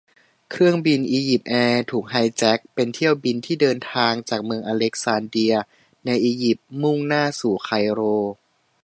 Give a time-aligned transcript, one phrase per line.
[0.49, 5.55] เครื่องบินอียิปต์แอร์ถูกไฮแจ็ค เป็นเที่ยวบินที่เดินทางจากเมืองอเล็กซานเดีย
[6.05, 8.01] ในอียิปต์มุ่งหน้าสู่ไคโร